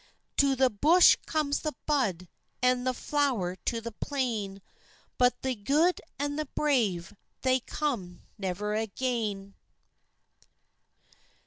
To 0.37 0.55
the 0.55 0.71
bush 0.71 1.15
comes 1.27 1.59
the 1.59 1.75
bud, 1.85 2.27
An' 2.63 2.85
the 2.85 2.93
flower 2.95 3.55
to 3.65 3.79
the 3.81 3.91
plain, 3.91 4.63
But 5.19 5.39
the 5.43 5.53
gude 5.53 6.01
and 6.17 6.39
the 6.39 6.47
brave 6.55 7.13
They 7.43 7.59
come 7.59 8.23
never 8.35 8.73
again. 8.73 9.53